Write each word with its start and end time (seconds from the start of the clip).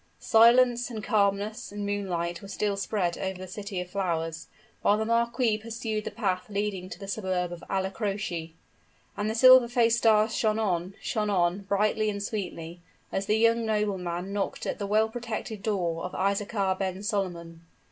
Silence, 0.19 0.89
and 0.89 1.03
calmness, 1.03 1.71
and 1.71 1.85
moonlight 1.85 2.41
were 2.41 2.47
still 2.47 2.75
spread 2.75 3.19
over 3.19 3.37
the 3.37 3.47
City 3.47 3.79
of 3.79 3.87
Flowers, 3.91 4.47
while 4.81 4.97
the 4.97 5.05
marquis 5.05 5.59
pursued 5.59 6.05
the 6.05 6.09
path 6.09 6.49
leading 6.49 6.89
to 6.89 6.97
the 6.97 7.07
suburb 7.07 7.51
of 7.51 7.63
Alla 7.69 7.91
Droce. 7.91 8.49
And 9.15 9.29
the 9.29 9.35
silver 9.35 9.67
faced 9.67 9.99
stars 9.99 10.35
shone 10.35 10.57
on 10.57 10.95
shone 11.03 11.29
on, 11.29 11.59
brightly 11.69 12.09
and 12.09 12.23
sweetly, 12.23 12.81
as 13.11 13.27
the 13.27 13.37
young 13.37 13.63
nobleman 13.63 14.33
knocked 14.33 14.65
at 14.65 14.79
the 14.79 14.87
well 14.87 15.07
protected 15.07 15.61
door 15.61 16.03
of 16.03 16.13
Isaachar 16.15 16.79
ben 16.79 17.03
Solomon. 17.03 17.61